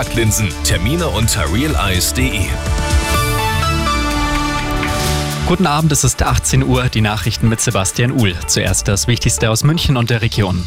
Kontaktlinsen. 0.00 0.48
Termine 0.62 1.08
unter 1.08 1.52
realeyes.de. 1.52 2.46
Guten 5.48 5.66
Abend, 5.66 5.90
es 5.90 6.04
ist 6.04 6.22
18 6.22 6.62
Uhr, 6.62 6.84
die 6.84 7.00
Nachrichten 7.00 7.48
mit 7.48 7.60
Sebastian 7.60 8.12
Uhl. 8.12 8.36
Zuerst 8.46 8.86
das 8.86 9.08
Wichtigste 9.08 9.50
aus 9.50 9.64
München 9.64 9.96
und 9.96 10.10
der 10.10 10.22
Region. 10.22 10.64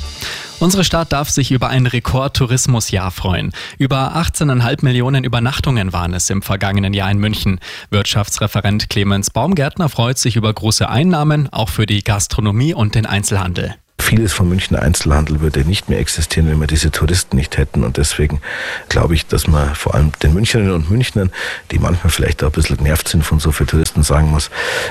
Unsere 0.60 0.84
Stadt 0.84 1.14
darf 1.14 1.30
sich 1.30 1.52
über 1.52 1.70
ein 1.70 1.88
Rekordtourismusjahr 1.88 3.10
freuen. 3.10 3.54
Über 3.78 4.18
18,5 4.18 4.84
Millionen 4.84 5.24
Übernachtungen 5.24 5.94
waren 5.94 6.14
es 6.14 6.30
im 6.30 6.42
vergangenen 6.42 6.94
Jahr 6.94 7.10
in 7.10 7.20
München. 7.20 7.62
Wirtschaftsreferent 7.90 8.90
Clemens 8.90 9.30
Baumgärtner 9.30 9.88
freut 9.88 10.18
sich 10.18 10.36
über 10.36 10.54
große 10.54 10.90
Einnahmen, 10.90 11.48
auch 11.54 11.70
für 11.70 11.86
die 11.86 12.04
Gastronomie 12.04 12.74
und 12.74 12.96
den 12.96 13.06
Einzelhandel 13.06 13.76
vieles 14.12 14.34
vom 14.34 14.50
Münchner 14.50 14.82
Einzelhandel 14.82 15.40
würde 15.40 15.64
nicht 15.64 15.88
mehr 15.88 16.00
existieren, 16.00 16.50
wenn 16.50 16.60
wir 16.60 16.68
diese 16.68 16.92
Touristen 16.92 17.38
nicht 17.38 17.56
hätten. 17.56 17.86
Und 17.86 17.96
deswegen 17.96 18.42
glaube 18.90 19.16
ich, 19.16 19.26
dass 19.26 19.48
man 19.48 19.74
vor 19.74 19.96
allem 19.96 20.12
den 20.22 20.34
Münchnerinnen 20.34 20.74
und 20.74 20.92
Münchnern, 20.92 21.32
die 21.72 21.80
manchmal 21.80 22.12
vielleicht 22.12 22.44
auch 22.44 22.48
ein 22.48 22.52
bisschen 22.52 22.76
genervt 22.76 23.08
sind 23.08 23.24
von 23.24 23.40
so 23.40 23.54
vielen 23.54 23.68
Touristen, 23.68 24.04
sagen 24.04 24.30
muss, 24.30 24.50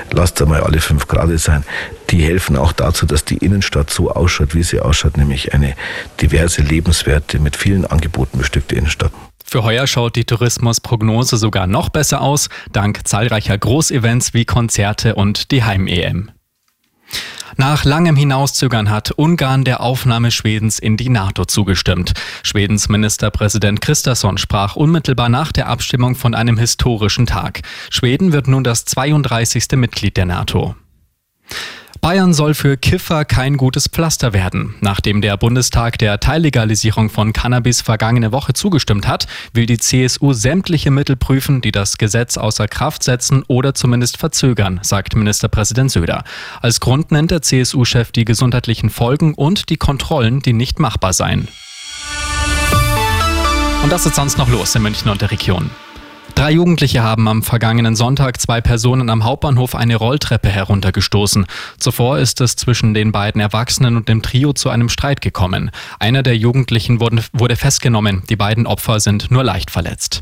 lasst 0.09 0.41
einmal 0.41 0.63
alle 0.63 0.81
fünf 0.81 1.07
Grad 1.07 1.29
sein. 1.37 1.63
Die 2.09 2.23
helfen 2.23 2.57
auch 2.57 2.71
dazu, 2.71 3.05
dass 3.05 3.23
die 3.23 3.37
Innenstadt 3.37 3.91
so 3.91 4.09
ausschaut, 4.09 4.55
wie 4.55 4.63
sie 4.63 4.79
ausschaut, 4.79 5.17
nämlich 5.17 5.53
eine 5.53 5.75
diverse, 6.19 6.63
lebenswerte, 6.63 7.37
mit 7.37 7.55
vielen 7.55 7.85
Angeboten 7.85 8.39
bestückte 8.39 8.73
Innenstadt. 8.73 9.11
Für 9.45 9.63
heuer 9.63 9.85
schaut 9.85 10.15
die 10.15 10.25
Tourismusprognose 10.25 11.37
sogar 11.37 11.67
noch 11.67 11.89
besser 11.89 12.21
aus, 12.21 12.49
dank 12.71 13.07
zahlreicher 13.07 13.55
Großevents 13.55 14.33
wie 14.33 14.45
Konzerte 14.45 15.13
und 15.13 15.51
die 15.51 15.63
Heim-EM. 15.63 16.31
Nach 17.61 17.85
langem 17.85 18.15
Hinauszögern 18.15 18.89
hat 18.89 19.11
Ungarn 19.11 19.63
der 19.63 19.81
Aufnahme 19.81 20.31
Schwedens 20.31 20.79
in 20.79 20.97
die 20.97 21.09
NATO 21.09 21.45
zugestimmt. 21.45 22.13
Schwedens 22.41 22.89
Ministerpräsident 22.89 23.81
Christasson 23.81 24.39
sprach 24.39 24.75
unmittelbar 24.75 25.29
nach 25.29 25.51
der 25.51 25.67
Abstimmung 25.67 26.15
von 26.15 26.33
einem 26.33 26.57
historischen 26.57 27.27
Tag. 27.27 27.61
Schweden 27.91 28.33
wird 28.33 28.47
nun 28.47 28.63
das 28.63 28.85
32. 28.85 29.73
Mitglied 29.73 30.17
der 30.17 30.25
NATO. 30.25 30.73
Bayern 32.01 32.33
soll 32.33 32.55
für 32.55 32.77
Kiffer 32.77 33.25
kein 33.25 33.57
gutes 33.57 33.87
Pflaster 33.87 34.33
werden. 34.33 34.73
Nachdem 34.81 35.21
der 35.21 35.37
Bundestag 35.37 35.99
der 35.99 36.19
Teillegalisierung 36.19 37.11
von 37.11 37.31
Cannabis 37.31 37.81
vergangene 37.81 38.31
Woche 38.31 38.53
zugestimmt 38.53 39.07
hat, 39.07 39.27
will 39.53 39.67
die 39.67 39.77
CSU 39.77 40.33
sämtliche 40.33 40.89
Mittel 40.89 41.15
prüfen, 41.15 41.61
die 41.61 41.71
das 41.71 41.99
Gesetz 41.99 42.37
außer 42.37 42.67
Kraft 42.67 43.03
setzen 43.03 43.43
oder 43.47 43.75
zumindest 43.75 44.17
verzögern, 44.17 44.79
sagt 44.81 45.15
Ministerpräsident 45.15 45.91
Söder. 45.91 46.23
Als 46.59 46.79
Grund 46.79 47.11
nennt 47.11 47.29
der 47.29 47.43
CSU-Chef 47.43 48.11
die 48.11 48.25
gesundheitlichen 48.25 48.89
Folgen 48.89 49.35
und 49.35 49.69
die 49.69 49.77
Kontrollen, 49.77 50.39
die 50.41 50.53
nicht 50.53 50.79
machbar 50.79 51.13
seien. 51.13 51.49
Und 53.83 53.91
das 53.91 54.07
ist 54.07 54.15
sonst 54.15 54.39
noch 54.39 54.49
los 54.49 54.73
in 54.73 54.81
München 54.81 55.11
und 55.11 55.21
der 55.21 55.29
Region. 55.29 55.69
Drei 56.41 56.53
Jugendliche 56.53 57.03
haben 57.03 57.27
am 57.27 57.43
vergangenen 57.43 57.95
Sonntag 57.95 58.41
zwei 58.41 58.61
Personen 58.61 59.11
am 59.11 59.23
Hauptbahnhof 59.23 59.75
eine 59.75 59.95
Rolltreppe 59.95 60.49
heruntergestoßen. 60.49 61.45
Zuvor 61.77 62.17
ist 62.17 62.41
es 62.41 62.55
zwischen 62.55 62.95
den 62.95 63.11
beiden 63.11 63.39
Erwachsenen 63.39 63.95
und 63.95 64.09
dem 64.09 64.23
Trio 64.23 64.51
zu 64.51 64.71
einem 64.71 64.89
Streit 64.89 65.21
gekommen. 65.21 65.69
Einer 65.99 66.23
der 66.23 66.35
Jugendlichen 66.35 66.99
wurde, 66.99 67.23
wurde 67.31 67.55
festgenommen. 67.55 68.23
Die 68.27 68.35
beiden 68.37 68.65
Opfer 68.65 68.99
sind 68.99 69.29
nur 69.29 69.43
leicht 69.43 69.69
verletzt. 69.69 70.21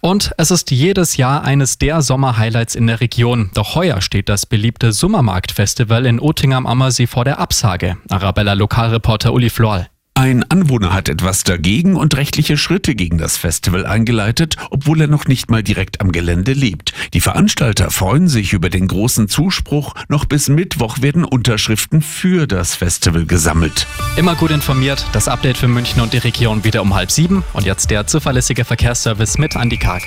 Und 0.00 0.32
es 0.38 0.50
ist 0.50 0.70
jedes 0.70 1.18
Jahr 1.18 1.44
eines 1.44 1.76
der 1.76 2.00
Sommerhighlights 2.00 2.74
in 2.74 2.86
der 2.86 3.02
Region. 3.02 3.50
Doch 3.52 3.74
heuer 3.74 4.00
steht 4.00 4.30
das 4.30 4.46
beliebte 4.46 4.92
Sommermarktfestival 4.92 6.06
in 6.06 6.20
Oetting 6.20 6.54
am 6.54 6.66
Ammersee 6.66 7.06
vor 7.06 7.26
der 7.26 7.38
Absage. 7.38 7.98
Arabella 8.08 8.54
Lokalreporter 8.54 9.34
Uli 9.34 9.50
Florl. 9.50 9.88
Ein 10.16 10.48
Anwohner 10.48 10.92
hat 10.92 11.08
etwas 11.08 11.42
dagegen 11.42 11.96
und 11.96 12.16
rechtliche 12.16 12.56
Schritte 12.56 12.94
gegen 12.94 13.18
das 13.18 13.36
Festival 13.36 13.84
eingeleitet, 13.84 14.54
obwohl 14.70 15.00
er 15.00 15.08
noch 15.08 15.26
nicht 15.26 15.50
mal 15.50 15.64
direkt 15.64 16.00
am 16.00 16.12
Gelände 16.12 16.52
lebt. 16.52 16.94
Die 17.14 17.20
Veranstalter 17.20 17.90
freuen 17.90 18.28
sich 18.28 18.52
über 18.52 18.70
den 18.70 18.86
großen 18.86 19.28
Zuspruch. 19.28 19.94
Noch 20.08 20.24
bis 20.24 20.48
Mittwoch 20.48 21.02
werden 21.02 21.24
Unterschriften 21.24 22.00
für 22.00 22.46
das 22.46 22.76
Festival 22.76 23.26
gesammelt. 23.26 23.88
Immer 24.16 24.36
gut 24.36 24.52
informiert, 24.52 25.04
das 25.12 25.26
Update 25.26 25.58
für 25.58 25.68
München 25.68 26.00
und 26.00 26.12
die 26.12 26.18
Region 26.18 26.62
wieder 26.62 26.82
um 26.82 26.94
halb 26.94 27.10
sieben 27.10 27.42
und 27.52 27.66
jetzt 27.66 27.90
der 27.90 28.06
zuverlässige 28.06 28.64
Verkehrsservice 28.64 29.36
mit 29.38 29.56
Andy 29.56 29.78
Karg. 29.78 30.04